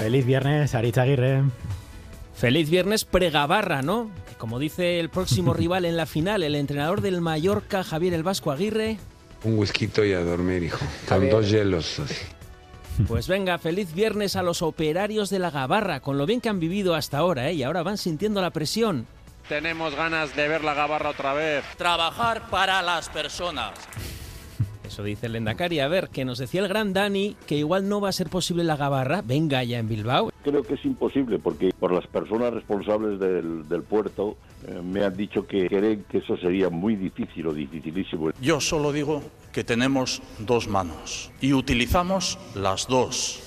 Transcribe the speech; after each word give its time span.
Feliz 0.00 0.24
viernes, 0.24 0.74
Aritz 0.74 0.96
Aguirre. 0.96 1.42
Feliz 2.34 2.70
viernes 2.70 3.04
pregabarra, 3.04 3.82
¿no? 3.82 4.10
Como 4.38 4.58
dice 4.58 4.98
el 4.98 5.10
próximo 5.10 5.52
rival 5.54 5.84
en 5.84 5.98
la 5.98 6.06
final, 6.06 6.42
el 6.42 6.54
entrenador 6.54 7.02
del 7.02 7.20
Mallorca, 7.20 7.84
Javier 7.84 8.14
el 8.14 8.22
Vasco 8.22 8.50
Aguirre. 8.50 8.96
Un 9.44 9.58
whisky 9.58 9.90
y 10.02 10.12
a 10.14 10.20
dormir, 10.20 10.62
hijo. 10.62 10.78
Con 11.06 11.28
dos 11.28 11.50
hielos. 11.50 12.00
Pues 13.08 13.28
venga, 13.28 13.56
feliz 13.56 13.94
viernes 13.94 14.36
a 14.36 14.42
los 14.42 14.60
operarios 14.60 15.30
de 15.30 15.38
la 15.38 15.50
Gabarra, 15.50 16.00
con 16.00 16.18
lo 16.18 16.26
bien 16.26 16.42
que 16.42 16.50
han 16.50 16.60
vivido 16.60 16.94
hasta 16.94 17.16
ahora, 17.16 17.48
¿eh? 17.48 17.54
Y 17.54 17.62
ahora 17.62 17.82
van 17.82 17.96
sintiendo 17.96 18.42
la 18.42 18.50
presión. 18.50 19.06
Tenemos 19.48 19.94
ganas 19.94 20.36
de 20.36 20.48
ver 20.48 20.62
la 20.62 20.74
Gabarra 20.74 21.10
otra 21.10 21.32
vez. 21.32 21.64
Trabajar 21.78 22.50
para 22.50 22.82
las 22.82 23.08
personas. 23.08 23.72
Eso 25.00 25.06
dice 25.06 25.26
el 25.28 25.36
Endacari. 25.36 25.80
A 25.80 25.88
ver, 25.88 26.10
que 26.10 26.26
nos 26.26 26.36
decía 26.36 26.60
el 26.60 26.68
gran 26.68 26.92
Dani 26.92 27.34
que 27.46 27.56
igual 27.56 27.88
no 27.88 28.02
va 28.02 28.10
a 28.10 28.12
ser 28.12 28.28
posible 28.28 28.64
la 28.64 28.76
gabarra. 28.76 29.22
Venga 29.22 29.64
ya 29.64 29.78
en 29.78 29.88
Bilbao. 29.88 30.30
Creo 30.44 30.62
que 30.62 30.74
es 30.74 30.84
imposible 30.84 31.38
porque 31.38 31.72
por 31.72 31.90
las 31.90 32.06
personas 32.06 32.52
responsables 32.52 33.18
del, 33.18 33.66
del 33.66 33.82
puerto 33.82 34.36
eh, 34.66 34.78
me 34.84 35.02
han 35.02 35.16
dicho 35.16 35.46
que 35.46 35.68
creen 35.68 36.04
que 36.06 36.18
eso 36.18 36.36
sería 36.36 36.68
muy 36.68 36.96
difícil 36.96 37.46
o 37.46 37.54
dificilísimo. 37.54 38.30
Yo 38.42 38.60
solo 38.60 38.92
digo 38.92 39.22
que 39.52 39.64
tenemos 39.64 40.20
dos 40.38 40.68
manos 40.68 41.32
y 41.40 41.54
utilizamos 41.54 42.38
las 42.54 42.86
dos. 42.86 43.40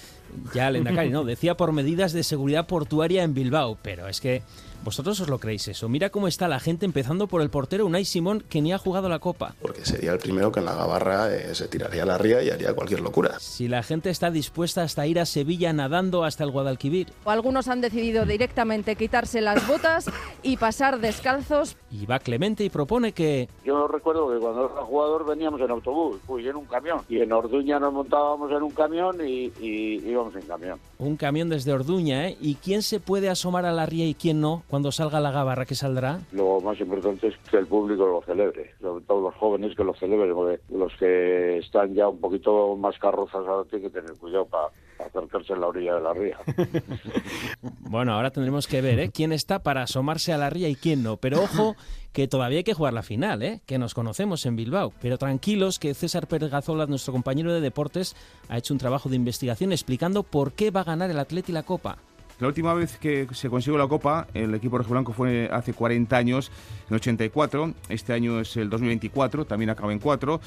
Ya 0.56 0.70
el 0.70 0.78
Endacari, 0.78 1.12
no, 1.12 1.24
decía 1.24 1.56
por 1.56 1.72
medidas 1.72 2.14
de 2.14 2.24
seguridad 2.24 2.66
portuaria 2.66 3.22
en 3.22 3.36
Bilbao, 3.36 3.78
pero 3.80 4.08
es 4.08 4.20
que 4.20 4.42
¿Vosotros 4.84 5.18
os 5.22 5.30
lo 5.30 5.40
creéis 5.40 5.70
eso? 5.70 5.88
Mira 5.88 6.10
cómo 6.10 6.28
está 6.28 6.50
la 6.50 6.60
gente, 6.60 6.86
empezando 6.86 7.28
por 7.28 7.42
el 7.42 7.50
portero 7.50 7.86
Unai 7.86 8.04
Simón, 8.04 8.44
que 8.50 8.62
ni 8.62 8.73
ha 8.73 8.78
jugado 8.78 9.08
la 9.08 9.20
Copa. 9.20 9.56
Porque 9.62 9.86
sería 9.86 10.12
el 10.12 10.20
primero 10.20 10.52
que 10.52 10.59
en 10.59 10.66
la 10.66 10.76
gabarra 10.76 11.34
eh, 11.34 11.56
se 11.56 11.70
tiraría 11.70 12.03
a 12.03 12.06
la 12.06 12.17
ría 12.17 12.44
y 12.44 12.50
haría 12.50 12.73
cualquier 12.73 13.00
locura. 13.00 13.39
Si 13.39 13.70
la 13.70 13.81
gente 13.81 14.09
está 14.09 14.30
dispuesta 14.30 14.84
hasta 14.84 15.08
ir 15.08 15.20
a 15.22 15.26
Sevilla 15.26 15.72
nadando 15.72 16.26
hasta 16.26 16.44
el 16.44 16.52
Guadalquivir. 16.52 17.14
Algunos 17.23 17.70
han 17.70 17.80
decidido 17.80 18.26
directamente 18.26 18.98
quitarse 18.98 19.39
las 19.39 19.66
botas 19.67 20.09
y 20.42 20.58
pasar 20.58 21.00
descalzos. 21.00 21.78
Y 21.89 22.06
va 22.06 22.20
Clemente 22.20 22.66
y 22.66 22.70
propone 22.70 23.14
que... 23.14 23.48
Yo 23.64 23.88
recuerdo 23.88 24.31
que 24.34 24.39
cuando 24.39 24.66
era 24.66 24.81
jugador 24.84 25.26
veníamos 25.26 25.61
en 25.61 25.72
autobús, 25.72 26.17
fui 26.28 26.45
en 26.48 26.58
un 26.58 26.66
camión. 26.66 27.00
Y 27.08 27.20
en 27.20 27.31
Orduña 27.31 27.80
nos 27.80 27.94
montábamos 27.94 28.52
en 28.52 28.64
un 28.64 28.72
camión 28.72 29.26
y, 29.26 29.52
y 29.61 30.02
íbamos 30.09 30.36
en 30.36 30.42
camión. 30.42 30.80
Un 30.98 31.16
camión 31.16 31.50
desde 31.50 31.72
Orduña, 31.72 32.28
¿eh? 32.28 32.38
¿Y 32.42 32.56
quién 32.56 32.81
se 32.81 33.00
puede 33.00 33.30
asomar 33.30 33.66
a 33.66 33.72
la 33.72 33.86
ría 33.86 34.06
y 34.06 34.14
quién 34.14 34.42
no? 34.42 34.64
Cuando 34.74 34.92
salga 34.92 35.20
la 35.20 35.30
gabarra 35.30 35.68
que 35.68 35.76
saldrá? 35.76 36.20
Lo 36.32 36.60
más 36.60 36.80
importante 36.80 37.28
es 37.28 37.38
que 37.48 37.58
el 37.58 37.68
público 37.68 38.08
lo 38.08 38.24
celebre, 38.24 38.74
sobre 38.82 39.06
todo 39.06 39.22
los 39.22 39.36
jóvenes 39.36 39.76
que 39.78 39.84
lo 39.84 39.94
celebren, 39.94 40.34
porque 40.34 40.60
los 40.76 40.92
que 40.98 41.60
están 41.60 41.94
ya 41.94 42.08
un 42.08 42.20
poquito 42.20 42.76
más 42.76 42.98
carrozas 42.98 43.46
ahora 43.48 43.70
tienen 43.70 43.92
que 43.92 44.02
tener 44.02 44.18
cuidado 44.18 44.48
para 44.48 44.70
acercarse 45.06 45.54
a 45.54 45.58
la 45.58 45.68
orilla 45.68 45.94
de 45.94 46.02
la 46.02 46.14
ría. 46.16 46.40
bueno, 47.82 48.14
ahora 48.14 48.32
tendremos 48.32 48.66
que 48.66 48.82
ver 48.82 49.00
¿eh? 49.00 49.12
quién 49.14 49.32
está 49.32 49.60
para 49.60 49.84
asomarse 49.84 50.34
a 50.34 50.40
la 50.40 50.50
ría 50.50 50.70
y 50.70 50.76
quién 50.76 51.04
no. 51.04 51.18
Pero 51.18 51.44
ojo, 51.44 51.76
que 52.12 52.28
todavía 52.28 52.58
hay 52.58 52.64
que 52.64 52.74
jugar 52.74 52.94
la 52.94 53.04
final, 53.04 53.44
¿eh? 53.44 53.62
que 53.68 53.78
nos 53.78 53.94
conocemos 53.94 54.44
en 54.48 54.56
Bilbao. 54.56 54.92
Pero 55.00 55.20
tranquilos, 55.20 55.78
que 55.78 55.94
César 55.94 56.26
Pérez 56.26 56.50
Gazola, 56.50 56.88
nuestro 56.88 57.14
compañero 57.14 57.54
de 57.54 57.62
deportes, 57.62 58.16
ha 58.50 58.58
hecho 58.58 58.74
un 58.74 58.80
trabajo 58.80 59.08
de 59.08 59.18
investigación 59.18 59.72
explicando 59.72 60.24
por 60.24 60.54
qué 60.54 60.72
va 60.72 60.82
a 60.82 60.86
ganar 60.86 61.12
el 61.12 61.20
Atleti 61.20 61.52
la 61.52 61.62
Copa. 61.62 62.00
La 62.44 62.49
última 62.49 62.73
vez 62.73 62.97
que 62.97 63.25
se 63.31 63.49
consiguió 63.49 63.77
la 63.77 63.88
Copa, 63.88 64.27
el 64.33 64.53
equipo 64.53 64.77
rojiblanco 64.77 65.13
fue 65.13 65.49
hace 65.49 65.72
40 65.72 66.17
años, 66.17 66.52
en 66.89 66.95
84. 66.97 67.73
Este 67.88 68.11
año 68.11 68.41
es 68.41 68.58
el 68.58 68.69
2024, 68.69 69.45
también 69.45 69.69
acaba 69.69 69.94
en 69.94 69.99
4. 69.99 70.41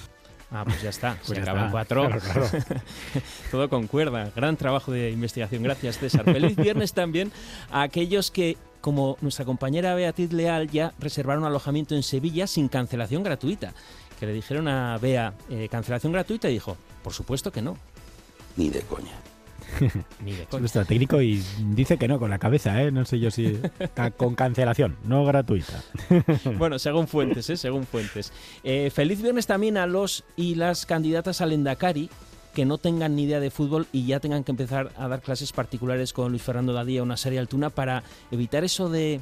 Ah, 0.50 0.64
pues 0.66 0.82
ya 0.82 0.90
está, 0.90 1.14
Pues 1.14 1.28
se 1.28 1.36
ya 1.36 1.40
acaba 1.40 1.60
en 1.60 1.64
está, 1.64 1.72
cuatro. 1.72 2.04
claro, 2.04 2.20
claro. 2.20 2.48
Todo 3.50 3.70
concuerda. 3.70 4.30
Gran 4.36 4.58
trabajo 4.58 4.92
de 4.92 5.10
investigación. 5.10 5.62
Gracias, 5.62 5.98
César. 5.98 6.24
Feliz 6.26 6.54
viernes 6.56 6.92
también 6.92 7.32
a 7.70 7.80
aquellos 7.80 8.30
que, 8.30 8.58
como 8.82 9.16
nuestra 9.22 9.46
compañera 9.46 9.94
Beatriz 9.94 10.34
Leal, 10.34 10.68
ya 10.68 10.92
reservaron 10.98 11.44
alojamiento 11.44 11.94
en 11.94 12.02
Sevilla 12.02 12.46
sin 12.46 12.68
cancelación 12.68 13.22
gratuita. 13.22 13.72
Que 14.20 14.26
le 14.26 14.34
dijeron 14.34 14.68
a 14.68 14.98
Bea, 14.98 15.32
eh, 15.48 15.68
cancelación 15.70 16.12
gratuita, 16.12 16.50
y 16.50 16.52
dijo, 16.52 16.76
por 17.02 17.14
supuesto 17.14 17.50
que 17.50 17.62
no. 17.62 17.78
Ni 18.58 18.68
de 18.68 18.82
coña. 18.82 19.12
Ni 20.24 20.32
de 20.32 20.42
Es 20.42 20.48
coña. 20.48 20.60
nuestro 20.60 20.84
técnico 20.84 21.20
y 21.22 21.42
dice 21.74 21.98
que 21.98 22.08
no 22.08 22.18
con 22.18 22.30
la 22.30 22.38
cabeza, 22.38 22.82
¿eh? 22.82 22.90
No 22.90 23.04
sé 23.04 23.18
yo 23.18 23.30
si 23.30 23.58
con 24.16 24.34
cancelación, 24.34 24.96
no 25.04 25.24
gratuita. 25.24 25.82
Bueno, 26.58 26.78
según 26.78 27.08
fuentes, 27.08 27.48
¿eh? 27.50 27.56
según 27.56 27.86
fuentes. 27.86 28.32
Eh, 28.64 28.90
feliz 28.92 29.20
viernes 29.22 29.46
también 29.46 29.76
a 29.76 29.86
los 29.86 30.24
y 30.36 30.54
las 30.54 30.86
candidatas 30.86 31.40
al 31.40 31.52
Endacari 31.52 32.08
que 32.54 32.64
no 32.64 32.78
tengan 32.78 33.14
ni 33.16 33.24
idea 33.24 33.38
de 33.38 33.50
fútbol 33.50 33.86
y 33.92 34.06
ya 34.06 34.18
tengan 34.18 34.42
que 34.42 34.50
empezar 34.50 34.90
a 34.96 35.08
dar 35.08 35.20
clases 35.20 35.52
particulares 35.52 36.14
con 36.14 36.30
Luis 36.30 36.42
Fernando 36.42 36.72
Dadía 36.72 37.02
o 37.02 37.04
una 37.04 37.18
serie 37.18 37.38
Altuna 37.38 37.68
para 37.68 38.02
evitar 38.30 38.64
eso 38.64 38.88
de 38.88 39.20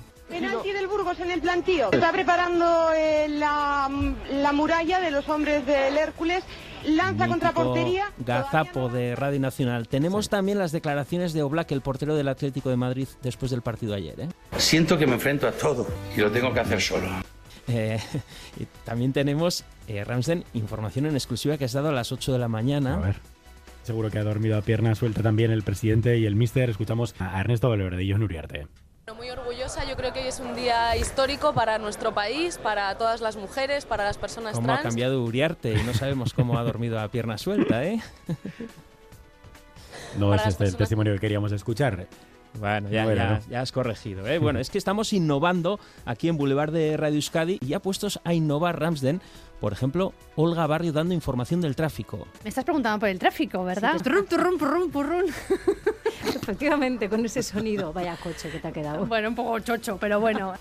Burgos 1.05 1.21
en 1.21 1.31
el 1.33 1.41
plantío. 1.43 1.93
Está 1.93 2.13
preparando 2.13 2.91
eh, 2.97 3.27
la, 3.29 3.91
la 4.33 4.53
muralla 4.53 5.01
de 5.01 5.11
los 5.11 5.29
hombres 5.29 5.67
del 5.67 5.99
Hércules. 5.99 6.43
Lanza 6.87 7.29
contra 7.29 7.53
portería. 7.53 8.11
gazapo 8.19 8.89
de 8.89 9.15
Radio 9.15 9.39
Nacional. 9.39 9.87
Tenemos 9.87 10.31
también 10.31 10.59
las 10.59 10.73
declaraciones 10.73 11.35
de 11.35 11.43
Oblak, 11.43 11.71
el 11.73 11.83
portero 11.83 12.15
del 12.15 12.29
Atlético 12.29 12.71
de 12.71 12.77
Madrid, 12.77 13.07
después 13.23 13.51
del 13.51 13.61
partido 13.61 13.95
ayer. 13.95 14.19
¿eh? 14.19 14.29
Siento 14.57 14.97
que 14.97 15.07
me 15.07 15.15
enfrento 15.15 15.47
a 15.47 15.53
todo 15.53 15.87
y 16.17 16.21
lo 16.21 16.31
tengo 16.31 16.55
que 16.55 16.61
hacer 16.61 16.81
solo. 16.81 17.07
Eh, 17.69 18.01
y 18.59 18.65
también 18.87 19.13
tenemos, 19.13 19.63
eh, 19.89 20.05
Ramsden, 20.05 20.45
información 20.55 21.05
en 21.05 21.17
exclusiva 21.17 21.59
que 21.59 21.67
has 21.67 21.73
dado 21.75 21.91
a 21.91 21.93
las 21.93 22.13
8 22.13 22.33
de 22.33 22.39
la 22.39 22.49
mañana. 22.49 22.95
A 22.95 23.01
ver. 23.01 23.17
Seguro 23.83 24.11
que 24.11 24.19
ha 24.19 24.25
dormido 24.25 24.57
a 24.57 24.63
pierna 24.63 24.95
suelta 24.95 25.23
también 25.23 25.51
el 25.51 25.65
presidente 25.65 26.17
y 26.17 26.25
el 26.25 26.35
míster. 26.35 26.71
Escuchamos 26.71 27.15
a 27.19 27.39
Ernesto 27.41 27.69
Valverde 27.69 28.03
y 28.05 28.11
John 28.11 28.23
Uriarte. 28.23 28.67
Muy 29.15 29.29
yo 29.89 29.97
creo 29.97 30.13
que 30.13 30.21
hoy 30.21 30.29
es 30.29 30.39
un 30.41 30.55
día 30.55 30.97
histórico 30.97 31.53
para 31.53 31.79
nuestro 31.79 32.15
país, 32.15 32.59
para 32.59 32.97
todas 32.97 33.21
las 33.21 33.37
mujeres, 33.37 33.85
para 33.85 34.05
las 34.05 34.17
personas 34.17 34.55
¿Cómo 34.55 34.69
ha 34.73 34.77
trans. 34.77 34.89
cambiado 34.89 35.23
Uriarte? 35.23 35.73
Y 35.75 35.83
no 35.83 35.93
sabemos 35.95 36.33
cómo 36.33 36.57
ha 36.59 36.63
dormido 36.63 37.01
a 37.01 37.09
pierna 37.09 37.37
suelta, 37.39 37.85
¿eh? 37.85 38.01
No 40.19 40.31
Para 40.31 40.43
es 40.43 40.49
este 40.49 40.65
el 40.65 40.69
personas- 40.69 40.79
testimonio 40.79 41.13
que 41.15 41.19
queríamos 41.19 41.51
escuchar. 41.53 42.07
Bueno, 42.61 42.89
ya, 42.89 43.03
Bueno, 43.05 43.21
ya, 43.21 43.31
¿no? 43.31 43.41
ya 43.51 43.61
has 43.63 43.73
corregido. 43.73 44.25
¿eh? 44.29 44.39
Bueno, 44.39 44.61
es 44.61 44.71
que 44.71 44.79
estamos 44.79 45.13
innovando 45.13 45.81
aquí 46.05 46.29
en 46.29 46.37
Boulevard 46.37 46.71
de 46.71 46.97
Radio 46.97 47.17
Euskadi 47.17 47.59
y 47.61 47.67
ya 47.67 47.81
puestos 47.81 48.21
a 48.23 48.33
innovar 48.33 48.79
Ramsden. 48.79 49.21
Por 49.61 49.73
ejemplo, 49.73 50.13
Olga 50.37 50.65
Barrio 50.69 50.93
dando 50.93 51.15
información 51.15 51.61
del 51.61 51.75
tráfico. 51.75 52.29
Me 52.45 52.51
estás 52.51 52.65
preguntando 52.65 53.01
por 53.01 53.09
el 53.09 53.19
tráfico, 53.19 53.65
¿verdad? 53.65 53.95
Sí, 53.97 54.05
purrún. 54.05 55.27
Efectivamente, 56.45 57.09
con 57.09 57.25
ese 57.25 57.43
sonido. 57.43 57.93
Vaya 57.93 58.17
coche 58.17 58.51
que 58.51 58.59
te 58.59 58.69
ha 58.69 58.73
quedado. 58.73 59.07
Bueno, 59.15 59.29
un 59.29 59.35
poco 59.35 59.59
chocho, 59.61 59.97
pero 59.99 60.21
bueno. 60.21 60.53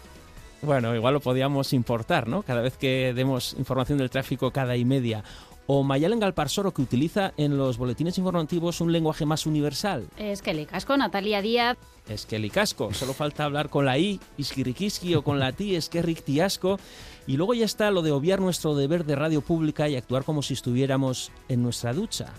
Bueno, 0.61 0.95
igual 0.95 1.15
lo 1.15 1.19
podíamos 1.19 1.73
importar, 1.73 2.27
¿no? 2.27 2.43
Cada 2.43 2.61
vez 2.61 2.77
que 2.77 3.13
demos 3.13 3.53
información 3.57 3.97
del 3.97 4.09
tráfico 4.09 4.51
cada 4.51 4.77
y 4.77 4.85
media. 4.85 5.23
O 5.65 5.83
Mayalen 5.83 6.19
Galparsoro, 6.19 6.73
que 6.73 6.81
utiliza 6.81 7.33
en 7.35 7.57
los 7.57 7.77
boletines 7.77 8.17
informativos 8.17 8.79
un 8.79 8.91
lenguaje 8.91 9.25
más 9.25 9.45
universal. 9.45 10.07
Es 10.17 10.41
que 10.41 10.53
le 10.53 10.65
casco 10.65 10.95
Natalia 10.95 11.41
Díaz. 11.41 11.77
Es 12.07 12.25
que 12.25 12.49
casco, 12.49 12.93
solo 12.93 13.13
falta 13.13 13.45
hablar 13.45 13.69
con 13.69 13.85
la 13.85 13.97
I, 13.97 14.19
Iskirikiski, 14.37 15.15
o 15.15 15.23
con 15.23 15.39
la 15.39 15.51
T, 15.51 15.75
es 15.75 15.89
que 15.89 16.01
Tiasco. 16.01 16.79
Y 17.27 17.37
luego 17.37 17.53
ya 17.53 17.65
está 17.65 17.91
lo 17.91 18.01
de 18.01 18.11
obviar 18.11 18.39
nuestro 18.39 18.75
deber 18.75 19.05
de 19.05 19.15
radio 19.15 19.41
pública 19.41 19.87
y 19.87 19.95
actuar 19.95 20.23
como 20.23 20.41
si 20.41 20.53
estuviéramos 20.53 21.31
en 21.47 21.63
nuestra 21.63 21.93
ducha. 21.93 22.33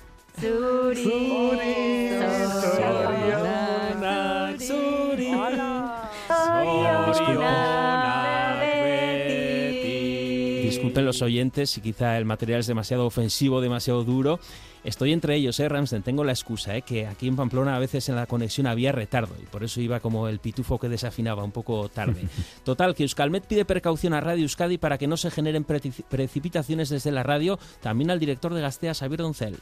Disculpen 10.64 11.04
los 11.04 11.22
oyentes 11.22 11.70
si 11.70 11.80
quizá 11.80 12.18
el 12.18 12.24
material 12.24 12.60
es 12.60 12.66
demasiado 12.66 13.06
ofensivo, 13.06 13.60
demasiado 13.60 14.04
duro. 14.04 14.40
Estoy 14.82 15.12
entre 15.12 15.34
ellos, 15.36 15.58
¿eh, 15.60 15.68
Ramsden? 15.68 16.02
Tengo 16.02 16.24
la 16.24 16.32
excusa, 16.32 16.76
¿eh? 16.76 16.82
Que 16.82 17.06
aquí 17.06 17.26
en 17.26 17.36
Pamplona 17.36 17.74
a 17.74 17.78
veces 17.78 18.06
en 18.10 18.16
la 18.16 18.26
conexión 18.26 18.66
había 18.66 18.92
retardo 18.92 19.34
y 19.42 19.46
por 19.46 19.64
eso 19.64 19.80
iba 19.80 20.00
como 20.00 20.28
el 20.28 20.40
pitufo 20.40 20.78
que 20.78 20.88
desafinaba 20.90 21.42
un 21.42 21.52
poco 21.52 21.88
tarde. 21.88 22.22
Total, 22.64 22.94
que 22.94 23.02
Euskalmet 23.04 23.46
pide 23.46 23.64
precaución 23.64 24.12
a 24.12 24.20
Radio 24.20 24.42
Euskadi 24.42 24.76
para 24.76 24.98
que 24.98 25.06
no 25.06 25.16
se 25.16 25.30
generen 25.30 25.66
preci- 25.66 26.04
precipitaciones 26.04 26.90
desde 26.90 27.12
la 27.12 27.22
radio, 27.22 27.58
también 27.80 28.10
al 28.10 28.20
director 28.20 28.52
de 28.52 28.60
Gastea, 28.60 28.92
Xavier 28.94 29.20
Doncel. 29.22 29.56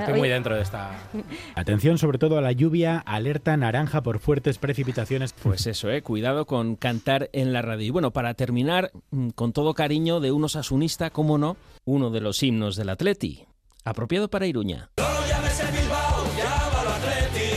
Estoy 0.00 0.18
muy 0.18 0.28
dentro 0.28 0.54
de 0.54 0.62
esta. 0.62 0.90
Atención 1.54 1.96
sobre 1.96 2.18
todo 2.18 2.36
a 2.36 2.42
la 2.42 2.52
lluvia, 2.52 2.98
alerta 2.98 3.56
naranja 3.56 4.02
por 4.02 4.18
fuertes 4.18 4.58
precipitaciones. 4.58 5.32
Pues 5.42 5.66
eso, 5.66 5.90
eh, 5.90 6.02
cuidado 6.02 6.44
con 6.44 6.76
cantar 6.76 7.30
en 7.32 7.54
la 7.54 7.62
radio. 7.62 7.86
Y 7.86 7.90
bueno, 7.90 8.10
para 8.10 8.34
terminar, 8.34 8.90
mm, 9.10 9.30
con 9.30 9.54
todo 9.54 9.72
cariño 9.72 10.20
de 10.20 10.32
un 10.32 10.44
osasunista, 10.44 11.08
cómo 11.08 11.38
no, 11.38 11.56
uno 11.86 12.10
de 12.10 12.20
los 12.20 12.42
himnos 12.42 12.76
del 12.76 12.90
Atleti. 12.90 13.46
Apropiado 13.84 14.28
para 14.28 14.46
Iruña. 14.46 14.90
llames 14.98 15.60
el 15.60 15.68
Bilbao, 15.68 16.26
llámalo 16.36 16.90
Atleti. 16.90 17.50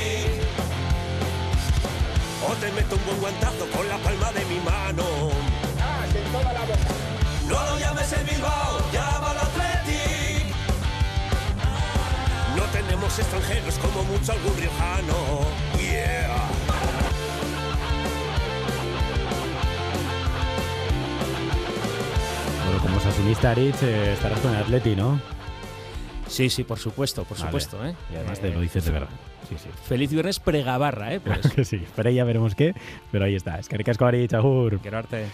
O 2.47 2.53
te 2.55 2.71
meto 2.71 2.95
un 2.95 3.05
buen 3.05 3.19
guantazo 3.19 3.65
con 3.75 3.89
la 3.89 3.97
palma 3.97 4.31
de 4.31 4.45
mi 4.45 4.55
mano. 4.61 4.72
Extranjeros 13.19 13.75
como 13.79 14.03
mucho 14.03 14.31
algún 14.31 14.55
riojano. 14.57 15.15
Yeah. 15.79 16.49
Bueno, 22.65 22.81
como 22.81 22.99
sasunista, 22.99 23.51
Aritz, 23.51 23.83
eh, 23.83 24.13
estarás 24.13 24.39
con 24.39 24.53
el 24.53 24.61
Atleti, 24.61 24.95
¿no? 24.95 25.19
Sí, 26.27 26.49
sí, 26.49 26.63
por 26.63 26.79
supuesto, 26.79 27.23
por 27.25 27.37
Vale. 27.37 27.47
supuesto. 27.49 27.85
¿eh? 27.85 27.95
Y 28.11 28.15
además 28.15 28.39
te 28.39 28.49
lo 28.51 28.61
dices 28.61 28.85
de 28.85 28.91
verdad. 28.91 29.09
Sí, 29.49 29.55
sí. 29.61 29.69
Feliz 29.87 30.09
viernes 30.11 30.39
pregabarra, 30.39 31.13
¿eh? 31.13 31.21
Que 31.55 31.65
sí. 31.65 31.85
Pero 31.95 32.09
ya 32.09 32.23
veremos 32.23 32.55
qué. 32.55 32.73
Pero 33.11 33.25
ahí 33.25 33.35
está. 33.35 33.59
Es 33.59 33.67
que 33.67 33.77
ricasco, 33.77 34.05
Aritz, 34.05 34.33
agur. 34.33 34.79
Quiero 34.79 34.97
arte. 34.97 35.25